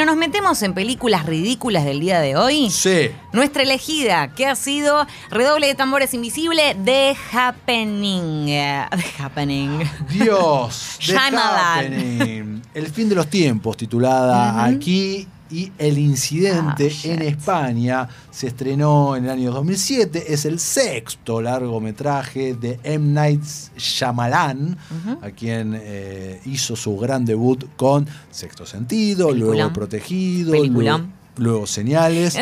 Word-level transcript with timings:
Pero 0.00 0.12
nos 0.12 0.18
metemos 0.18 0.62
en 0.62 0.72
películas 0.72 1.26
ridículas 1.26 1.84
del 1.84 2.00
día 2.00 2.20
de 2.20 2.34
hoy. 2.34 2.70
Sí. 2.70 3.10
Nuestra 3.34 3.64
elegida, 3.64 4.28
que 4.34 4.46
ha 4.46 4.56
sido 4.56 5.06
redoble 5.30 5.66
de 5.66 5.74
tambores 5.74 6.14
invisible, 6.14 6.74
The 6.86 7.14
Happening. 7.30 8.46
The 8.46 9.22
Happening. 9.22 9.80
Dios. 10.08 10.96
The. 11.06 11.18
Happening. 11.18 12.62
El 12.72 12.86
fin 12.86 13.10
de 13.10 13.14
los 13.14 13.28
tiempos, 13.28 13.76
titulada 13.76 14.64
aquí. 14.64 15.28
Y 15.50 15.72
El 15.78 15.98
Incidente 15.98 16.86
Oh, 16.86 16.88
shit. 16.88 17.10
en 17.12 17.22
España 17.22 18.08
se 18.30 18.46
estrenó 18.46 19.16
en 19.16 19.24
el 19.24 19.30
año 19.30 19.50
2007. 19.52 20.32
Es 20.32 20.44
el 20.44 20.60
sexto 20.60 21.42
largometraje 21.42 22.54
de 22.54 22.78
M. 22.84 23.12
Night 23.12 23.42
Shyamalan, 23.76 24.76
a 25.20 25.30
quien 25.30 25.76
eh, 25.80 26.40
hizo 26.46 26.76
su 26.76 26.96
gran 26.96 27.24
debut 27.24 27.64
con 27.76 28.06
Sexto 28.30 28.64
Sentido, 28.64 29.24
luego 29.32 29.34
Peliculón. 29.52 29.66
El 29.66 29.72
Protegido, 29.72 30.52
Peliculón. 30.52 31.00
luego, 31.36 31.52
luego 31.52 31.66
Señales. 31.66 32.36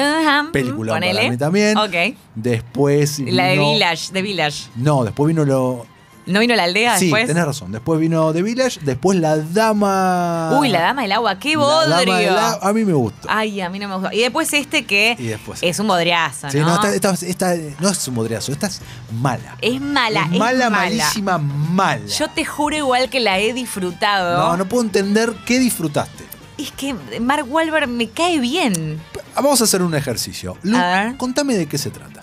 Película 0.52 0.95
para 1.01 1.30
mí 1.30 1.37
también. 1.37 1.77
Ok. 1.79 1.95
Después 2.34 3.19
La 3.20 3.45
de 3.47 3.52
vino- 3.59 3.73
Village, 3.73 4.12
de 4.12 4.23
Village. 4.23 4.65
No, 4.77 5.05
después 5.05 5.29
vino 5.29 5.45
lo. 5.45 5.87
¿No 6.28 6.41
vino 6.41 6.55
la 6.55 6.64
aldea 6.64 6.98
sí, 6.98 7.06
después? 7.06 7.27
tenés 7.27 7.45
razón. 7.45 7.73
Después 7.73 7.98
vino 7.98 8.32
The 8.32 8.42
Village, 8.42 8.80
después 8.82 9.18
La 9.18 9.37
Dama. 9.38 10.56
Uy, 10.59 10.68
la 10.68 10.80
dama 10.82 11.02
del 11.02 11.12
agua, 11.12 11.38
qué 11.38 11.56
La 11.56 11.62
Dama 11.87 11.96
bodrio. 11.96 12.38
Agua, 12.38 12.59
A 12.68 12.73
mí 12.73 12.84
me 12.84 12.92
gusta. 12.92 13.28
Ay, 13.30 13.60
a 13.60 13.70
mí 13.70 13.78
no 13.78 13.88
me 13.88 13.95
gustó. 13.96 14.12
Y 14.14 14.20
después 14.20 14.52
este 14.52 14.84
que 14.84 15.16
Y 15.18 15.24
después- 15.28 15.59
es 15.62 15.78
un 15.78 15.88
bodriazo, 15.88 16.51
Sí, 16.51 16.59
¿no? 16.59 16.66
no, 16.66 16.74
esta, 16.74 16.95
esta- 17.12 17.27
esta- 17.27 17.54
no 17.80 17.88
es 17.88 18.06
un 18.09 18.14
modriazo, 18.14 18.52
esta 18.52 18.66
es 18.66 18.80
mala. 19.12 19.56
Es 19.60 19.80
mala, 19.80 20.20
Es 20.27 20.32
es 20.32 20.38
mala, 20.38 20.70
mala. 20.70 20.84
malísima, 20.84 21.38
mala. 21.38 22.06
Yo 22.06 22.29
te 22.29 22.45
juro 22.45 22.76
igual 22.76 23.09
que 23.10 23.20
la 23.20 23.38
he 23.38 23.52
disfrutado. 23.52 24.38
No, 24.38 24.56
no 24.56 24.66
puedo 24.68 24.84
entender 24.84 25.32
qué 25.46 25.59
disfrutaste. 25.59 26.24
Es 26.59 26.73
que 26.73 26.95
Mark 27.20 27.46
Wahlberg 27.48 27.88
me 27.88 28.09
cae 28.10 28.38
bien. 28.40 29.01
Vamos 29.34 29.60
a 29.60 29.65
hacer 29.65 29.80
un 29.82 29.95
ejercicio. 29.95 30.56
Lu, 30.62 30.76
A 30.76 31.04
ver. 31.04 31.16
contame 31.16 31.54
de 31.54 31.66
qué 31.66 31.79
se 31.79 31.90
trata. 31.90 32.23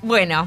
Bueno, 0.00 0.46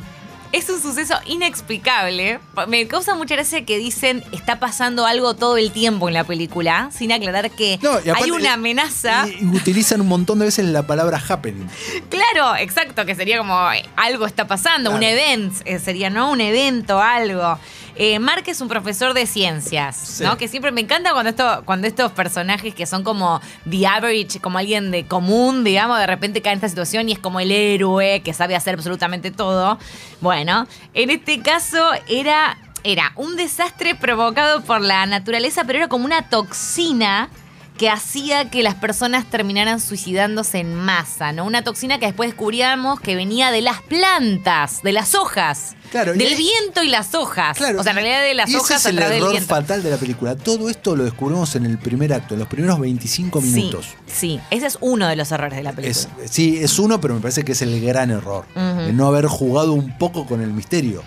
es 0.51 0.69
un 0.69 0.81
suceso 0.81 1.15
inexplicable. 1.25 2.39
Me 2.67 2.87
causa 2.87 3.15
mucha 3.15 3.35
gracia 3.35 3.65
que 3.65 3.77
dicen 3.77 4.23
está 4.31 4.59
pasando 4.59 5.05
algo 5.05 5.35
todo 5.35 5.57
el 5.57 5.71
tiempo 5.71 6.07
en 6.07 6.13
la 6.13 6.23
película, 6.23 6.89
sin 6.91 7.11
aclarar 7.11 7.51
que 7.51 7.79
No, 7.81 7.91
aparte- 7.91 8.13
hay 8.23 8.31
una 8.31 8.53
amenaza. 8.53 9.27
Y, 9.27 9.43
y 9.43 9.55
utilizan 9.55 10.01
un 10.01 10.07
montón 10.07 10.39
de 10.39 10.45
veces 10.45 10.65
la 10.65 10.85
palabra 10.85 11.21
happening. 11.27 11.67
Claro, 12.09 12.55
exacto, 12.57 13.05
que 13.05 13.15
sería 13.15 13.37
como 13.37 13.57
algo 13.95 14.25
está 14.25 14.47
pasando, 14.47 14.91
un 14.91 15.03
event, 15.03 15.53
eh, 15.65 15.79
sería, 15.79 16.09
¿no? 16.09 16.31
Un 16.31 16.41
evento, 16.41 16.99
algo. 16.99 17.57
Eh, 17.95 18.19
Mark 18.19 18.43
es 18.47 18.61
un 18.61 18.67
profesor 18.67 19.13
de 19.13 19.25
ciencias, 19.25 19.95
Sí. 19.97 20.23
¿no? 20.23 20.37
Que 20.37 20.47
siempre 20.47 20.71
me 20.71 20.81
encanta 20.81 21.11
cuando, 21.11 21.29
esto, 21.29 21.63
cuando 21.65 21.87
estos 21.87 22.11
personajes 22.11 22.73
que 22.73 22.85
son 22.85 23.03
como 23.03 23.41
the 23.69 23.85
average, 23.85 24.39
como 24.39 24.57
alguien 24.57 24.91
de 24.91 25.05
común, 25.05 25.63
digamos, 25.63 25.99
de 25.99 26.07
repente 26.07 26.41
caen 26.41 26.53
en 26.53 26.57
esta 26.57 26.69
situación 26.69 27.09
y 27.09 27.13
es 27.13 27.19
como 27.19 27.39
el 27.39 27.51
héroe 27.51 28.21
que 28.23 28.33
sabe 28.33 28.55
hacer 28.55 28.75
absolutamente 28.75 29.31
todo. 29.31 29.77
Bueno, 30.21 30.67
en 30.93 31.09
este 31.09 31.41
caso 31.41 31.77
era, 32.07 32.57
era 32.83 33.11
un 33.15 33.35
desastre 33.35 33.95
provocado 33.95 34.61
por 34.61 34.81
la 34.81 35.05
naturaleza, 35.05 35.63
pero 35.65 35.79
era 35.79 35.87
como 35.87 36.05
una 36.05 36.29
toxina 36.29 37.29
que 37.77 37.89
hacía 37.89 38.49
que 38.49 38.63
las 38.63 38.75
personas 38.75 39.29
terminaran 39.29 39.79
suicidándose 39.79 40.59
en 40.59 40.75
masa, 40.75 41.31
¿no? 41.31 41.45
Una 41.45 41.63
toxina 41.63 41.99
que 41.99 42.05
después 42.05 42.29
descubríamos 42.29 42.99
que 42.99 43.15
venía 43.15 43.51
de 43.51 43.61
las 43.61 43.81
plantas, 43.81 44.83
de 44.83 44.91
las 44.91 45.15
hojas. 45.15 45.75
Claro, 45.89 46.13
del 46.13 46.35
viento 46.35 46.83
y 46.83 46.89
las 46.89 47.15
hojas. 47.15 47.57
Claro. 47.57 47.81
o 47.81 47.83
sea, 47.83 47.91
en 47.91 47.97
realidad 47.97 48.21
de 48.21 48.33
las 48.33 48.49
y 48.49 48.53
ese 48.53 48.61
hojas 48.61 48.79
es 48.81 48.85
a 48.85 48.89
el 48.91 48.95
del 48.97 49.13
error 49.13 49.31
viento. 49.31 49.47
fatal 49.47 49.83
de 49.83 49.89
la 49.89 49.97
película. 49.97 50.35
Todo 50.35 50.69
esto 50.69 50.95
lo 50.95 51.03
descubrimos 51.03 51.55
en 51.55 51.65
el 51.65 51.77
primer 51.79 52.13
acto, 52.13 52.35
en 52.35 52.39
los 52.39 52.47
primeros 52.47 52.79
25 52.79 53.41
minutos. 53.41 53.87
Sí, 54.05 54.13
sí, 54.13 54.39
ese 54.51 54.67
es 54.67 54.77
uno 54.79 55.07
de 55.07 55.15
los 55.15 55.31
errores 55.31 55.57
de 55.57 55.63
la 55.63 55.73
película. 55.73 56.15
Es, 56.23 56.31
sí, 56.31 56.59
es 56.61 56.79
uno, 56.79 57.01
pero 57.01 57.15
me 57.15 57.19
parece 57.19 57.43
que 57.43 57.51
es 57.53 57.61
el 57.61 57.81
gran 57.81 58.11
error. 58.11 58.45
No 58.55 59.07
haber 59.07 59.25
jugado 59.25 59.73
un 59.73 59.97
poco 59.97 60.25
con 60.25 60.41
el 60.41 60.51
misterio. 60.53 61.03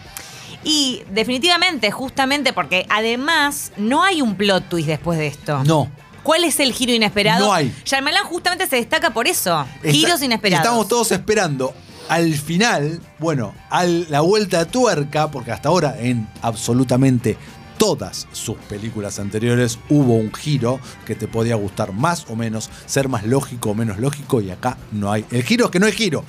Y 0.64 1.02
definitivamente, 1.10 1.90
justamente 1.90 2.52
porque 2.52 2.86
además 2.88 3.72
no 3.76 4.02
hay 4.02 4.22
un 4.22 4.34
plot 4.34 4.68
twist 4.68 4.88
después 4.88 5.18
de 5.18 5.26
esto. 5.26 5.62
No. 5.64 5.90
¿Cuál 6.24 6.42
es 6.42 6.58
el 6.58 6.72
giro 6.72 6.92
inesperado? 6.92 7.46
No 7.46 7.52
hay. 7.54 7.72
Shyamalan 7.84 8.24
justamente 8.24 8.66
se 8.66 8.76
destaca 8.76 9.10
por 9.10 9.28
eso. 9.28 9.64
Está- 9.76 9.92
Giros 9.92 10.22
inesperados. 10.22 10.64
Estamos 10.64 10.88
todos 10.88 11.12
esperando 11.12 11.72
al 12.08 12.34
final, 12.34 13.00
bueno, 13.18 13.54
a 13.70 13.84
la 13.84 14.20
vuelta 14.20 14.58
de 14.58 14.66
tuerca, 14.66 15.30
porque 15.30 15.52
hasta 15.52 15.68
ahora 15.68 15.96
en 16.00 16.26
absolutamente 16.42 17.36
todas 17.78 18.26
sus 18.32 18.56
películas 18.56 19.18
anteriores 19.18 19.78
hubo 19.88 20.14
un 20.14 20.32
giro 20.32 20.80
que 21.06 21.14
te 21.14 21.28
podía 21.28 21.56
gustar 21.56 21.92
más 21.92 22.26
o 22.28 22.36
menos, 22.36 22.70
ser 22.86 23.08
más 23.08 23.24
lógico 23.24 23.70
o 23.70 23.74
menos 23.74 23.98
lógico, 23.98 24.40
y 24.40 24.50
acá 24.50 24.76
no 24.92 25.10
hay. 25.12 25.24
El 25.30 25.42
giro 25.44 25.66
es 25.66 25.70
que 25.70 25.80
no 25.80 25.86
hay 25.86 25.92
giro. 25.92 26.24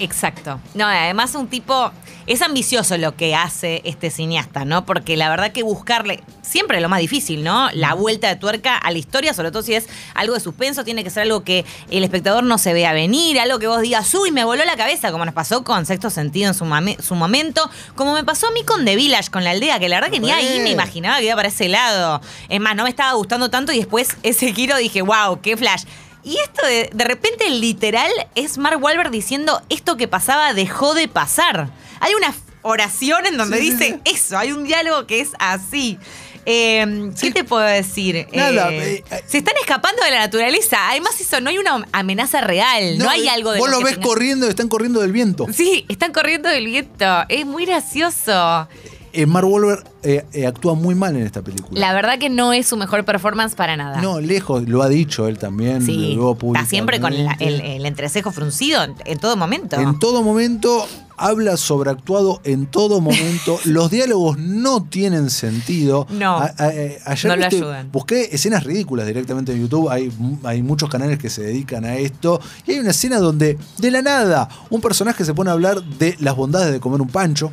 Exacto. 0.00 0.60
No, 0.74 0.86
además 0.86 1.34
un 1.34 1.48
tipo. 1.48 1.92
Es 2.26 2.42
ambicioso 2.42 2.98
lo 2.98 3.14
que 3.14 3.36
hace 3.36 3.82
este 3.84 4.10
cineasta, 4.10 4.64
¿no? 4.64 4.84
Porque 4.84 5.16
la 5.16 5.28
verdad 5.28 5.52
que 5.52 5.62
buscarle. 5.62 6.24
Siempre 6.42 6.80
lo 6.80 6.88
más 6.88 6.98
difícil, 6.98 7.44
¿no? 7.44 7.70
La 7.72 7.94
vuelta 7.94 8.28
de 8.28 8.34
tuerca 8.34 8.76
a 8.76 8.90
la 8.90 8.98
historia, 8.98 9.32
sobre 9.32 9.52
todo 9.52 9.62
si 9.62 9.74
es 9.74 9.86
algo 10.14 10.34
de 10.34 10.40
suspenso, 10.40 10.82
tiene 10.84 11.04
que 11.04 11.10
ser 11.10 11.22
algo 11.22 11.44
que 11.44 11.64
el 11.88 12.02
espectador 12.02 12.42
no 12.42 12.58
se 12.58 12.72
vea 12.72 12.92
venir, 12.92 13.38
algo 13.38 13.60
que 13.60 13.68
vos 13.68 13.80
digas, 13.80 14.12
uy, 14.14 14.32
me 14.32 14.44
voló 14.44 14.64
la 14.64 14.76
cabeza, 14.76 15.12
como 15.12 15.24
nos 15.24 15.34
pasó 15.34 15.62
con 15.62 15.86
Sexto 15.86 16.10
Sentido 16.10 16.48
en 16.48 16.54
su, 16.54 16.64
su 17.00 17.14
momento, 17.14 17.68
como 17.94 18.12
me 18.12 18.24
pasó 18.24 18.48
a 18.48 18.50
mí 18.50 18.64
con 18.64 18.84
The 18.84 18.96
Village, 18.96 19.30
con 19.30 19.44
la 19.44 19.50
aldea, 19.50 19.78
que 19.78 19.88
la 19.88 19.96
verdad 19.96 20.10
que 20.10 20.20
ni 20.20 20.30
ahí 20.30 20.60
me 20.60 20.70
imaginaba 20.70 21.18
que 21.18 21.26
iba 21.26 21.36
para 21.36 21.48
ese 21.48 21.68
lado. 21.68 22.20
Es 22.48 22.60
más, 22.60 22.74
no 22.74 22.84
me 22.84 22.90
estaba 22.90 23.12
gustando 23.12 23.50
tanto 23.50 23.72
y 23.72 23.78
después 23.78 24.16
ese 24.22 24.52
giro 24.52 24.76
dije, 24.76 25.02
wow, 25.02 25.40
qué 25.40 25.56
flash. 25.56 25.84
Y 26.26 26.36
esto 26.38 26.66
de, 26.66 26.90
de 26.92 27.04
repente 27.04 27.48
literal 27.48 28.10
es 28.34 28.58
Mark 28.58 28.82
Wahlberg 28.82 29.10
diciendo 29.12 29.62
esto 29.68 29.96
que 29.96 30.08
pasaba 30.08 30.52
dejó 30.54 30.92
de 30.94 31.06
pasar. 31.06 31.70
Hay 32.00 32.14
una 32.14 32.34
oración 32.62 33.26
en 33.26 33.36
donde 33.36 33.58
Sí, 33.58 33.66
sí, 33.66 33.72
dice 33.72 34.00
eso, 34.04 34.36
hay 34.36 34.50
un 34.50 34.64
diálogo 34.64 35.06
que 35.06 35.20
es 35.20 35.30
así. 35.38 35.98
Eh, 36.44 37.10
¿Qué 37.20 37.26
Sí. 37.28 37.30
te 37.32 37.44
puedo 37.44 37.62
decir? 37.64 38.26
Nada, 38.32 38.72
Eh, 38.72 39.04
eh, 39.08 39.24
se 39.26 39.38
están 39.38 39.54
escapando 39.60 40.02
de 40.02 40.10
la 40.10 40.18
naturaleza. 40.18 40.90
Además, 40.90 41.20
eso 41.20 41.40
no 41.40 41.50
hay 41.50 41.58
una 41.58 41.84
amenaza 41.92 42.40
real. 42.40 42.98
No, 42.98 43.08
hay 43.08 43.26
eh, 43.26 43.30
algo 43.30 43.52
de 43.52 43.58
Vos 43.60 43.70
lo 43.70 43.80
ves 43.80 43.98
corriendo, 43.98 44.48
están 44.48 44.68
corriendo 44.68 45.00
del 45.00 45.12
viento. 45.12 45.46
Sí, 45.52 45.84
están 45.88 46.12
corriendo 46.12 46.48
del 46.48 46.66
viento. 46.66 47.04
Es 47.28 47.46
muy 47.46 47.66
gracioso. 47.66 48.68
Eh, 49.16 49.26
Mark 49.26 49.46
Wahlberg 49.48 49.82
eh, 50.02 50.24
eh, 50.32 50.46
actúa 50.46 50.74
muy 50.74 50.94
mal 50.94 51.16
en 51.16 51.22
esta 51.22 51.42
película. 51.42 51.80
La 51.80 51.92
verdad 51.94 52.18
que 52.18 52.28
no 52.28 52.52
es 52.52 52.66
su 52.66 52.76
mejor 52.76 53.04
performance 53.04 53.54
para 53.54 53.76
nada. 53.76 54.00
No, 54.02 54.20
lejos, 54.20 54.68
lo 54.68 54.82
ha 54.82 54.88
dicho 54.88 55.26
él 55.26 55.38
también. 55.38 55.80
Sí, 55.84 56.12
luego 56.14 56.36
está 56.54 56.66
siempre 56.66 57.00
con 57.00 57.24
la- 57.24 57.36
el, 57.40 57.84
entrecejo 57.86 58.30
fruncido 58.30 58.82
en, 58.84 58.94
en 59.04 59.18
todo 59.18 59.36
momento. 59.36 59.76
En 59.80 59.98
todo 59.98 60.22
momento 60.22 60.86
habla 61.16 61.56
sobreactuado, 61.56 62.42
en 62.44 62.66
todo 62.66 63.00
momento. 63.00 63.58
Los 63.64 63.90
diálogos 63.90 64.36
no 64.38 64.84
tienen 64.84 65.30
sentido. 65.30 66.06
No. 66.10 66.36
A- 66.36 66.52
a- 66.58 66.74
eh, 66.74 66.98
ayer 67.06 67.30
No 67.30 67.36
lo 67.36 67.42
viste, 67.42 67.56
ayudan. 67.56 67.90
busqué 67.90 68.28
escenas 68.32 68.64
ridículas 68.64 69.06
directamente 69.06 69.52
en 69.52 69.62
YouTube. 69.62 69.88
Hay, 69.88 70.12
hay 70.44 70.62
muchos 70.62 70.90
canales 70.90 71.18
que 71.18 71.30
se 71.30 71.42
dedican 71.42 71.84
a 71.86 71.96
esto. 71.96 72.38
Y 72.66 72.72
hay 72.72 72.78
una 72.80 72.90
escena 72.90 73.18
donde, 73.18 73.56
de 73.78 73.90
la 73.90 74.02
nada, 74.02 74.48
un 74.68 74.80
personaje 74.82 75.24
se 75.24 75.32
pone 75.32 75.48
a 75.50 75.54
hablar 75.54 75.82
de 75.82 76.16
las 76.20 76.36
bondades 76.36 76.70
de 76.72 76.80
comer 76.80 77.00
un 77.00 77.08
pancho. 77.08 77.50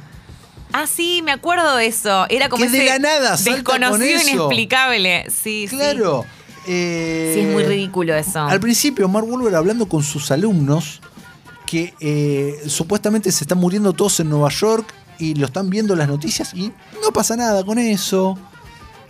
Ah, 0.73 0.87
sí, 0.87 1.21
me 1.23 1.31
acuerdo 1.31 1.75
de 1.77 1.85
eso. 1.85 2.25
Era 2.29 2.49
como 2.49 2.63
Que 2.63 2.69
de 2.69 2.77
ese 2.79 2.85
la 2.89 2.99
nada 2.99 3.37
salta 3.37 3.63
con 3.63 3.79
desconocido 3.79 4.21
inexplicable. 4.21 5.25
Sí, 5.29 5.67
sí. 5.69 5.75
Claro. 5.75 6.25
eh, 6.67 7.31
Sí, 7.35 7.41
es 7.41 7.47
muy 7.53 7.63
ridículo 7.63 8.15
eso. 8.15 8.41
Al 8.41 8.59
principio, 8.59 9.07
Mark 9.07 9.27
Wahlberg 9.29 9.55
hablando 9.55 9.87
con 9.87 10.01
sus 10.03 10.31
alumnos 10.31 10.99
que 11.67 11.93
eh, 11.99 12.61
supuestamente 12.67 13.31
se 13.31 13.43
están 13.43 13.57
muriendo 13.59 13.93
todos 13.93 14.19
en 14.19 14.29
Nueva 14.29 14.49
York 14.49 14.93
y 15.19 15.35
lo 15.35 15.45
están 15.45 15.69
viendo 15.69 15.93
en 15.93 15.99
las 15.99 16.07
noticias 16.07 16.53
y 16.53 16.71
no 17.01 17.11
pasa 17.13 17.35
nada 17.35 17.63
con 17.63 17.77
eso. 17.79 18.37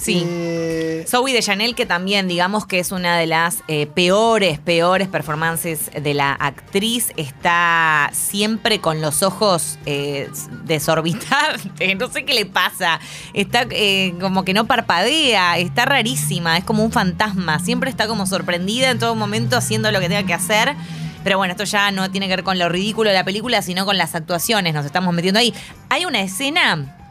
Sí. 0.03 0.21
Eh, 0.25 1.05
Zoe 1.07 1.31
de 1.31 1.41
Chanel, 1.41 1.75
que 1.75 1.85
también 1.85 2.27
digamos 2.27 2.65
que 2.65 2.79
es 2.79 2.91
una 2.91 3.17
de 3.17 3.25
las 3.25 3.63
eh, 3.69 3.87
peores, 3.87 4.59
peores 4.59 5.07
performances 5.07 5.89
de 5.91 6.13
la 6.13 6.33
actriz, 6.33 7.13
está 7.15 8.09
siempre 8.11 8.79
con 8.79 8.99
los 8.99 9.23
ojos 9.23 9.79
eh, 9.85 10.29
desorbitados. 10.65 11.61
No 12.03 12.09
sé 12.09 12.25
qué 12.25 12.33
le 12.33 12.45
pasa. 12.45 12.99
Está 13.33 13.65
eh, 13.69 14.15
como 14.19 14.43
que 14.43 14.53
no 14.53 14.65
parpadea, 14.65 15.57
está 15.57 15.85
rarísima, 15.85 16.57
es 16.57 16.63
como 16.63 16.83
un 16.83 16.91
fantasma. 16.91 17.59
Siempre 17.59 17.89
está 17.89 18.07
como 18.07 18.25
sorprendida 18.25 18.89
en 18.89 18.99
todo 18.99 19.15
momento 19.15 19.57
haciendo 19.57 19.91
lo 19.91 19.99
que 19.99 20.09
tenga 20.09 20.23
que 20.23 20.33
hacer. 20.33 20.75
Pero 21.23 21.37
bueno, 21.37 21.51
esto 21.51 21.63
ya 21.63 21.91
no 21.91 22.09
tiene 22.11 22.27
que 22.27 22.35
ver 22.35 22.43
con 22.43 22.57
lo 22.57 22.67
ridículo 22.67 23.09
de 23.09 23.15
la 23.15 23.23
película, 23.23 23.61
sino 23.61 23.85
con 23.85 23.97
las 23.97 24.15
actuaciones. 24.15 24.73
Nos 24.73 24.85
estamos 24.85 25.13
metiendo 25.13 25.39
ahí. 25.39 25.53
Hay 25.89 26.05
una 26.05 26.21
escena 26.21 27.02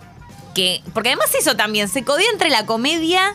que. 0.55 0.83
Porque 0.95 1.11
además 1.11 1.35
eso 1.39 1.57
también 1.57 1.89
se 1.89 2.05
codea 2.05 2.31
entre 2.33 2.51
la 2.51 2.67
comedia 2.67 3.35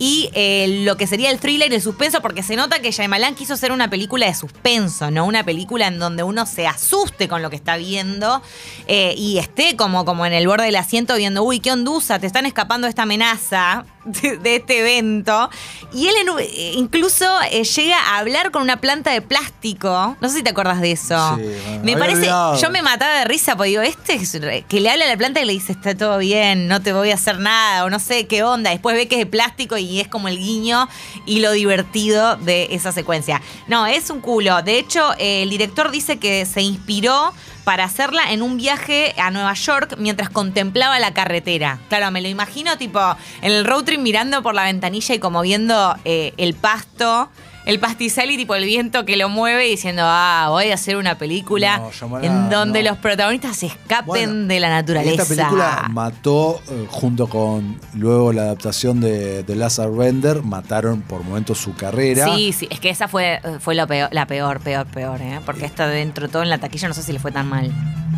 y 0.00 0.30
eh, 0.32 0.80
lo 0.86 0.96
que 0.96 1.06
sería 1.06 1.30
el 1.30 1.38
thriller 1.38 1.70
y 1.70 1.74
el 1.74 1.82
suspenso, 1.82 2.22
porque 2.22 2.42
se 2.42 2.56
nota 2.56 2.80
que 2.80 2.90
Shyamalan 2.90 3.34
quiso 3.34 3.52
hacer 3.52 3.70
una 3.70 3.90
película 3.90 4.24
de 4.24 4.34
suspenso, 4.34 5.10
¿no? 5.10 5.26
Una 5.26 5.44
película 5.44 5.88
en 5.88 5.98
donde 5.98 6.22
uno 6.22 6.46
se 6.46 6.66
asuste 6.66 7.28
con 7.28 7.42
lo 7.42 7.50
que 7.50 7.56
está 7.56 7.76
viendo 7.76 8.40
eh, 8.86 9.14
y 9.18 9.36
esté 9.36 9.76
como, 9.76 10.06
como 10.06 10.24
en 10.24 10.32
el 10.32 10.46
borde 10.46 10.64
del 10.64 10.76
asiento 10.76 11.16
viendo, 11.16 11.42
uy, 11.42 11.60
qué 11.60 11.70
ondusa, 11.70 12.18
te 12.18 12.26
están 12.26 12.46
escapando 12.46 12.86
esta 12.86 13.02
amenaza. 13.02 13.84
De, 14.04 14.36
de 14.38 14.56
este 14.56 14.80
evento. 14.80 15.50
Y 15.92 16.08
él 16.08 16.14
en 16.22 16.78
incluso 16.78 17.24
eh, 17.50 17.64
llega 17.64 17.96
a 17.98 18.18
hablar 18.18 18.50
con 18.50 18.62
una 18.62 18.76
planta 18.80 19.10
de 19.12 19.20
plástico. 19.22 20.16
No 20.20 20.28
sé 20.28 20.36
si 20.38 20.42
te 20.42 20.50
acuerdas 20.50 20.80
de 20.80 20.92
eso. 20.92 21.36
Sí, 21.36 21.42
bueno, 21.42 21.84
me 21.84 21.96
parece, 21.96 22.18
olvidado. 22.20 22.60
yo 22.60 22.70
me 22.70 22.82
mataba 22.82 23.18
de 23.20 23.24
risa 23.24 23.56
porque 23.56 23.70
digo, 23.70 23.82
este 23.82 24.14
es 24.14 24.40
re- 24.40 24.64
que 24.68 24.80
le 24.80 24.90
habla 24.90 25.04
a 25.04 25.08
la 25.08 25.16
planta 25.16 25.40
y 25.40 25.44
le 25.44 25.52
dice, 25.52 25.72
está 25.72 25.94
todo 25.96 26.18
bien, 26.18 26.68
no 26.68 26.80
te 26.80 26.92
voy 26.92 27.10
a 27.10 27.14
hacer 27.14 27.38
nada, 27.38 27.84
o 27.84 27.90
no 27.90 27.98
sé 27.98 28.26
qué 28.26 28.42
onda. 28.42 28.70
Después 28.70 28.94
ve 28.96 29.08
que 29.08 29.16
es 29.16 29.20
de 29.20 29.26
plástico 29.26 29.76
y 29.76 30.00
es 30.00 30.08
como 30.08 30.28
el 30.28 30.38
guiño 30.38 30.88
y 31.26 31.40
lo 31.40 31.52
divertido 31.52 32.36
de 32.36 32.68
esa 32.70 32.92
secuencia. 32.92 33.42
No, 33.66 33.86
es 33.86 34.10
un 34.10 34.20
culo. 34.20 34.62
De 34.62 34.78
hecho, 34.78 35.12
eh, 35.18 35.42
el 35.42 35.50
director 35.50 35.90
dice 35.90 36.18
que 36.18 36.46
se 36.46 36.62
inspiró 36.62 37.32
para 37.70 37.84
hacerla 37.84 38.32
en 38.32 38.42
un 38.42 38.56
viaje 38.56 39.14
a 39.16 39.30
Nueva 39.30 39.54
York 39.54 39.94
mientras 39.96 40.28
contemplaba 40.28 40.98
la 40.98 41.14
carretera. 41.14 41.78
Claro, 41.88 42.10
me 42.10 42.20
lo 42.20 42.26
imagino 42.26 42.76
tipo 42.76 42.98
en 43.42 43.52
el 43.52 43.64
road 43.64 43.84
trip 43.84 44.00
mirando 44.00 44.42
por 44.42 44.56
la 44.56 44.64
ventanilla 44.64 45.14
y 45.14 45.20
como 45.20 45.40
viendo 45.40 45.94
eh, 46.04 46.34
el 46.36 46.54
pasto, 46.54 47.30
el 47.66 47.78
pastizal 47.78 48.30
y 48.30 48.36
tipo 48.36 48.54
el 48.54 48.64
viento 48.64 49.04
que 49.04 49.16
lo 49.16 49.28
mueve 49.28 49.64
diciendo, 49.64 50.02
ah, 50.04 50.46
voy 50.48 50.70
a 50.70 50.74
hacer 50.74 50.96
una 50.96 51.16
película 51.18 51.82
No, 52.00 52.20
en 52.20 52.48
donde 52.50 52.82
no. 52.82 52.90
los 52.90 52.98
protagonistas 52.98 53.56
se 53.58 53.66
escapen 53.66 54.06
Bueno, 54.06 54.46
de 54.46 54.60
la 54.60 54.68
naturaleza. 54.70 55.22
Esta 55.22 55.34
película 55.34 55.86
mató, 55.90 56.60
eh, 56.70 56.86
junto 56.88 57.28
con 57.28 57.78
luego 57.94 58.32
la 58.32 58.42
adaptación 58.42 59.00
de, 59.00 59.42
de 59.42 59.56
Lazar 59.56 59.90
Bender, 59.90 60.42
mataron 60.42 61.02
por 61.02 61.22
momentos 61.22 61.58
su 61.58 61.74
carrera. 61.74 62.26
Sí, 62.34 62.52
sí, 62.52 62.66
es 62.70 62.80
que 62.80 62.90
esa 62.90 63.08
fue, 63.08 63.40
fue 63.60 63.74
lo 63.74 63.86
peor, 63.86 64.08
la 64.12 64.26
peor, 64.26 64.60
peor, 64.60 64.86
peor, 64.86 65.20
¿eh? 65.20 65.40
Porque 65.44 65.66
esta 65.66 65.86
dentro 65.86 66.26
de 66.26 66.32
todo 66.32 66.42
en 66.42 66.48
la 66.50 66.58
taquilla 66.58 66.88
no 66.88 66.94
sé 66.94 67.02
si 67.02 67.12
le 67.12 67.18
fue 67.18 67.30
tan 67.30 67.48
mal. 67.48 67.70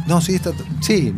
No, 0.07 0.21
sí, 0.21 0.35
está, 0.35 0.51
sí. 0.81 1.15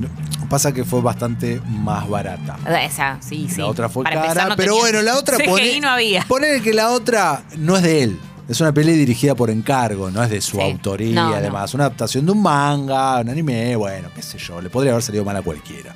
Pasa 0.48 0.72
que 0.72 0.84
fue 0.84 1.00
bastante 1.00 1.60
más 1.66 2.08
barata. 2.08 2.58
Esa, 2.82 3.19
sí, 3.20 3.48
sí. 3.50 3.60
La 3.60 3.66
otra 3.66 3.88
fue 3.88 4.04
Para 4.04 4.16
empezar, 4.16 4.36
cara, 4.36 4.48
no 4.50 4.56
pero 4.56 4.72
tenía- 4.75 4.82
bueno, 4.82 5.02
la 5.02 5.19
otra 5.19 5.36
CGI 5.38 5.46
pone, 5.48 5.81
no 5.81 5.88
había. 5.88 6.25
Ponele 6.28 6.60
que 6.62 6.72
la 6.75 6.90
otra 6.90 7.42
no 7.56 7.76
es 7.76 7.82
de 7.82 8.02
él. 8.02 8.20
Es 8.46 8.60
una 8.60 8.72
peli 8.75 8.92
dirigida 8.92 9.34
por 9.34 9.48
encargo, 9.48 10.10
no 10.10 10.22
es 10.22 10.28
de 10.28 10.40
su 10.42 10.58
Sí. 10.58 10.62
autoría, 10.62 11.14
No, 11.14 11.31
no. 11.31 11.36
además. 11.36 11.72
Una 11.72 11.84
adaptación 11.84 12.26
de 12.26 12.32
un 12.32 12.42
manga, 12.42 13.20
un 13.20 13.31
anime, 13.31 13.75
bueno, 13.75 14.10
qué 14.14 14.20
sé 14.20 14.36
yo. 14.36 14.60
Le 14.60 14.69
podría 14.69 14.92
haber 14.92 15.02
salido 15.02 15.25
mal 15.25 15.34
a 15.36 15.40
cualquiera. 15.42 15.94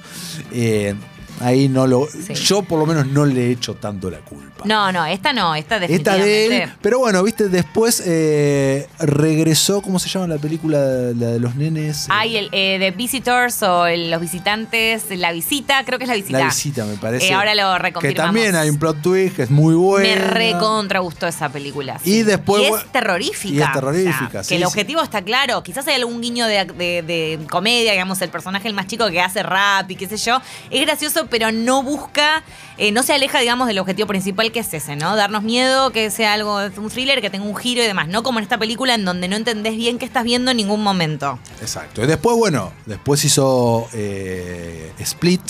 Eh, 0.50 0.94
ahí 1.40 1.69
no 1.69 1.87
lo. 1.87 2.06
Sí. 2.08 2.35
Yo 2.35 2.62
por 2.62 2.79
lo 2.79 2.87
menos 2.87 3.06
no 3.06 3.25
le 3.26 3.50
echo 3.50 3.75
tanto 3.75 4.11
la 4.11 4.19
culpa. 4.19 4.64
No, 4.64 4.90
no, 4.90 5.06
esta 5.06 5.32
no, 5.32 5.55
esta 5.55 5.76
Esta 5.76 5.81
definitivamente. 5.87 6.29
de 6.29 6.62
él, 6.64 6.73
pero 6.82 6.99
bueno, 6.99 7.23
viste, 7.23 7.49
después 7.49 8.02
eh, 8.05 8.88
regresó, 8.99 9.82
¿cómo 9.82 9.99
se 9.99 10.08
llama 10.08 10.26
la 10.26 10.38
película? 10.38 10.79
La 10.79 11.29
de 11.29 11.40
los 11.40 11.55
nenes. 11.55 12.06
Hay 12.11 12.37
el 12.37 12.49
eh, 12.52 12.79
de 12.79 12.90
Visitors 12.90 13.62
o 13.62 13.87
el- 13.87 14.11
los 14.11 14.20
visitantes, 14.20 15.05
la 15.11 15.32
visita, 15.32 15.85
creo 15.85 15.99
que 15.99 16.05
es 16.05 16.08
la 16.08 16.17
visita. 16.17 16.38
La 16.38 16.44
visita, 16.46 16.85
me 16.87 16.96
parece. 16.96 17.29
Eh, 17.29 17.35
ahora 17.35 17.55
lo 17.55 17.73
Que 17.75 17.79
reconfirmamos. 17.82 18.26
también 18.35 18.56
hay 18.56 18.69
un 18.70 18.79
plot 18.79 19.00
twist 19.02 19.37
que 19.37 19.43
es 19.44 19.50
muy 19.50 19.75
bueno. 19.75 20.08
Me 20.08 20.17
recontra 20.17 21.00
gustó 21.00 21.26
esa 21.26 21.49
película. 21.49 22.00
Y 22.05 22.23
después, 22.23 22.62
Y 22.62 22.67
es 22.75 22.93
terrorífica. 22.93 23.55
y 23.55 23.61
es 23.62 23.73
terrorífica, 23.73 24.26
O 24.26 24.31
sea, 24.31 24.43
sí, 24.44 24.49
Que 24.50 24.56
el 24.56 24.64
objetivo 24.64 25.02
está 25.02 25.23
claro. 25.23 25.62
Quizás 25.62 25.87
hay 25.88 25.94
algún 25.94 26.20
guiño 26.20 26.46
de, 26.46 26.64
de- 26.64 27.02
de 27.02 27.38
comedia, 27.49 27.93
digamos, 27.93 28.20
el 28.23 28.31
personaje 28.31 28.67
el 28.69 28.75
más 28.75 28.87
chico 28.88 29.08
que 29.11 29.20
hace 29.20 29.43
rap 29.43 29.90
y 29.90 29.96
qué 29.96 30.08
sé 30.08 30.17
yo. 30.17 30.40
Es 30.70 30.81
gracioso, 30.81 31.26
pero 31.31 31.53
no 31.53 31.83
busca, 31.83 32.43
eh, 32.77 32.93
no 32.93 33.03
se 33.03 33.13
aleja, 33.15 33.41
digamos, 33.41 33.67
del 33.67 33.79
objetivo 33.79 34.07
principal 34.09 34.53
que 34.53 34.61
es 34.61 34.73
ese, 34.75 34.97
¿no? 34.97 35.17
Darnos 35.17 35.43
miedo, 35.43 35.91
que 35.91 36.11
sea 36.11 36.33
algo, 36.35 36.59
un 36.77 36.89
thriller, 36.91 37.21
que 37.21 37.31
tenga 37.31 37.45
un 37.47 37.57
giro 37.57 37.83
y 37.83 37.87
demás. 37.87 38.09
No 38.09 38.23
como 38.23 38.39
en 38.39 38.43
esta 38.45 38.59
película 38.59 38.95
en 38.95 39.05
donde 39.05 39.29
no 39.29 39.37
entendés 39.37 39.77
bien 39.77 39.99
qué 39.99 40.05
estás 40.05 40.25
viendo 40.25 40.51
en 40.51 40.57
ningún 40.57 40.83
momento. 40.83 41.39
Exacto. 41.61 42.03
Y 42.03 42.07
después, 42.07 42.37
bueno, 42.37 42.73
después 42.87 43.25
hizo 43.25 43.89
eh, 43.93 44.93
Split, 44.99 45.41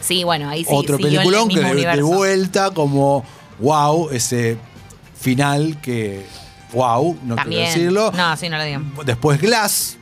Sí, 0.00 0.22
bueno, 0.24 0.48
ahí 0.48 0.62
sí. 0.64 0.70
otro 0.72 0.96
peliculón 0.96 1.48
que 1.48 1.60
de, 1.60 1.84
de 1.96 2.02
vuelta 2.02 2.70
como 2.70 3.24
wow, 3.58 4.10
ese 4.10 4.56
final 5.20 5.80
que 5.82 6.24
wow, 6.72 7.18
no 7.24 7.34
También. 7.34 7.62
quiero 7.64 7.78
decirlo. 7.78 8.12
No, 8.12 8.36
sí, 8.36 8.48
no 8.48 8.58
lo 8.58 8.64
digo. 8.64 8.80
Después 9.04 9.40
Glass. 9.40 9.97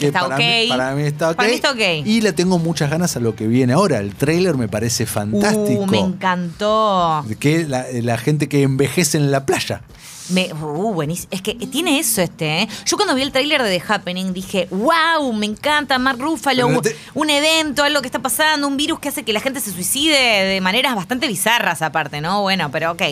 Que 0.00 0.06
Está 0.06 0.20
para, 0.20 0.36
ok. 0.36 0.40
mí, 0.40 0.66
para 0.68 0.94
mí 0.94 1.02
está 1.02 1.30
ok. 1.30 1.36
Para 1.36 1.48
mí 1.50 1.54
está 1.54 1.70
ok. 1.72 2.06
Y 2.06 2.22
le 2.22 2.32
tengo 2.32 2.58
muchas 2.58 2.90
ganas 2.90 3.16
a 3.16 3.20
lo 3.20 3.36
que 3.36 3.46
viene 3.46 3.74
ahora. 3.74 3.98
El 3.98 4.14
tráiler 4.14 4.56
me 4.56 4.66
parece 4.66 5.04
fantástico. 5.04 5.82
Uh, 5.82 5.86
me 5.86 5.98
encantó. 5.98 7.22
Que 7.38 7.66
la, 7.68 7.84
la 7.92 8.16
gente 8.16 8.48
que 8.48 8.62
envejece 8.62 9.18
en 9.18 9.30
la 9.30 9.44
playa. 9.44 9.82
Me, 10.30 10.52
uh, 10.52 10.92
buenísimo. 10.92 11.28
Es 11.32 11.42
que 11.42 11.54
tiene 11.54 11.98
eso 11.98 12.22
este, 12.22 12.62
¿eh? 12.62 12.68
Yo 12.86 12.96
cuando 12.96 13.14
vi 13.14 13.22
el 13.22 13.32
tráiler 13.32 13.62
de 13.62 13.78
The 13.78 13.92
Happening 13.92 14.32
dije, 14.32 14.68
wow, 14.70 15.32
me 15.32 15.46
encanta 15.46 15.98
Mark 15.98 16.18
Ruffalo, 16.20 16.68
no 16.68 16.76
un, 16.78 16.82
te- 16.82 16.96
un 17.14 17.30
evento, 17.30 17.82
algo 17.84 18.00
que 18.00 18.06
está 18.08 18.18
pasando, 18.20 18.66
un 18.68 18.76
virus 18.76 19.00
que 19.00 19.08
hace 19.08 19.22
que 19.24 19.32
la 19.32 19.40
gente 19.40 19.60
se 19.60 19.70
suicide 19.72 20.16
de 20.16 20.60
maneras 20.60 20.94
bastante 20.94 21.26
bizarras 21.26 21.82
aparte, 21.82 22.20
¿no? 22.20 22.42
Bueno, 22.42 22.70
pero 22.70 22.92
ok, 22.92 23.02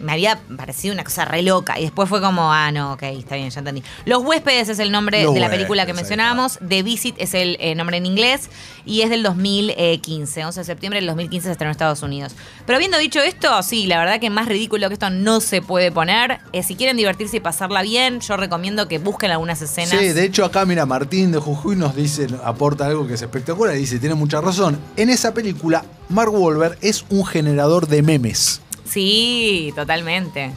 me 0.00 0.12
había 0.12 0.38
parecido 0.56 0.92
una 0.94 1.04
cosa 1.04 1.24
re 1.24 1.42
loca 1.42 1.78
y 1.78 1.82
después 1.82 2.08
fue 2.08 2.20
como, 2.20 2.52
ah, 2.52 2.70
no, 2.70 2.92
ok, 2.92 3.02
está 3.04 3.34
bien, 3.36 3.50
ya 3.50 3.58
entendí. 3.60 3.82
Los 4.04 4.22
huéspedes 4.22 4.68
es 4.68 4.78
el 4.78 4.90
nombre 4.92 5.22
Los 5.22 5.34
de 5.34 5.40
la 5.40 5.50
película 5.50 5.86
que 5.86 5.92
mencionábamos, 5.94 6.58
The 6.66 6.82
Visit 6.82 7.16
es 7.18 7.34
el 7.34 7.56
eh, 7.60 7.74
nombre 7.74 7.96
en 7.96 8.06
inglés 8.06 8.50
y 8.84 9.02
es 9.02 9.10
del 9.10 9.22
2015, 9.22 10.44
11 10.44 10.60
de 10.60 10.64
septiembre 10.64 11.00
del 11.00 11.06
2015 11.06 11.46
se 11.46 11.52
estrenó 11.52 11.70
en 11.70 11.72
Estados 11.72 12.02
Unidos. 12.02 12.34
Pero 12.66 12.76
habiendo 12.76 12.98
dicho 12.98 13.20
esto, 13.20 13.62
sí, 13.62 13.86
la 13.86 13.98
verdad 13.98 14.20
que 14.20 14.30
más 14.30 14.46
ridículo 14.46 14.88
que 14.88 14.94
esto 14.94 15.10
no 15.10 15.40
se 15.40 15.62
puede 15.62 15.90
poner. 15.90 16.35
Eh, 16.52 16.62
si 16.62 16.76
quieren 16.76 16.96
divertirse 16.96 17.38
y 17.38 17.40
pasarla 17.40 17.82
bien, 17.82 18.20
yo 18.20 18.36
recomiendo 18.36 18.88
que 18.88 18.98
busquen 18.98 19.30
algunas 19.30 19.60
escenas. 19.62 19.90
Sí, 19.90 20.08
de 20.08 20.24
hecho 20.24 20.44
acá, 20.44 20.64
mira, 20.64 20.86
Martín 20.86 21.32
de 21.32 21.38
Jujuy 21.38 21.76
nos 21.76 21.94
dice, 21.94 22.26
aporta 22.44 22.86
algo 22.86 23.06
que 23.06 23.14
es 23.14 23.22
espectacular 23.22 23.76
y 23.76 23.80
dice, 23.80 23.98
tiene 23.98 24.14
mucha 24.14 24.40
razón. 24.40 24.78
En 24.96 25.10
esa 25.10 25.34
película, 25.34 25.84
Mark 26.08 26.32
Wahlberg 26.32 26.78
es 26.80 27.04
un 27.10 27.24
generador 27.24 27.88
de 27.88 28.02
memes. 28.02 28.60
Sí, 28.84 29.72
totalmente. 29.74 30.52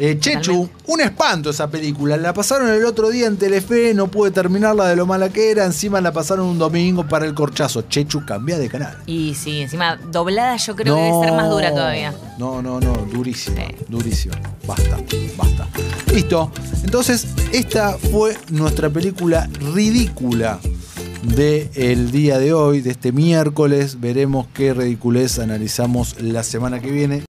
Eh, 0.00 0.16
Chechu, 0.20 0.68
un 0.86 1.00
espanto 1.00 1.50
esa 1.50 1.68
película. 1.68 2.16
La 2.16 2.32
pasaron 2.32 2.68
el 2.68 2.84
otro 2.84 3.10
día 3.10 3.26
en 3.26 3.36
Telefe, 3.36 3.92
no 3.94 4.06
pude 4.08 4.30
terminarla 4.30 4.86
de 4.88 4.94
lo 4.96 5.06
mala 5.06 5.28
que 5.28 5.50
era. 5.50 5.64
Encima 5.64 6.00
la 6.00 6.12
pasaron 6.12 6.46
un 6.46 6.58
domingo 6.58 7.06
para 7.08 7.26
el 7.26 7.34
corchazo. 7.34 7.82
Chechu, 7.82 8.24
cambia 8.24 8.58
de 8.58 8.68
canal. 8.68 8.96
Y 9.06 9.34
sí, 9.34 9.60
encima 9.62 9.96
doblada 9.96 10.56
yo 10.56 10.76
creo 10.76 10.94
que 10.94 11.00
debe 11.02 11.20
ser 11.24 11.32
más 11.32 11.50
dura 11.50 11.70
todavía. 11.70 12.14
No, 12.38 12.62
no, 12.62 12.78
no, 12.78 12.92
durísimo, 13.12 13.56
Sí. 13.56 13.74
durísimo. 13.88 14.34
Basta, 14.66 14.98
basta. 15.36 15.66
Listo. 16.14 16.52
Entonces, 16.84 17.26
esta 17.52 17.98
fue 17.98 18.36
nuestra 18.50 18.90
película 18.90 19.48
ridícula 19.74 20.60
del 21.22 22.10
día 22.12 22.38
de 22.38 22.52
hoy, 22.52 22.80
de 22.80 22.90
este 22.90 23.10
miércoles. 23.12 24.00
Veremos 24.00 24.46
qué 24.54 24.72
ridiculez 24.74 25.38
analizamos 25.40 26.20
la 26.20 26.42
semana 26.44 26.80
que 26.80 26.90
viene. 26.90 27.26